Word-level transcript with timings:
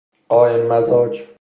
قائم 0.29 0.67
مزاج 0.69 1.23